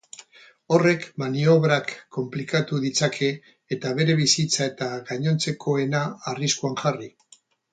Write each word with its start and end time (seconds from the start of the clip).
Horrek 0.75 1.03
maniobrak 1.23 1.91
konplikatu 2.17 2.79
ditzake 2.85 3.29
eta 3.77 3.93
bere 4.01 4.17
bizitza 4.23 4.67
eta 4.71 4.89
gainontzekoena 5.11 6.05
arriskuan 6.33 6.79
jarri. 6.85 7.13